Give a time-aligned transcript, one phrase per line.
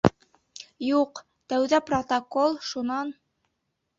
[0.85, 1.21] Юҡ,
[1.53, 3.15] тәүҙә протокол, шунан...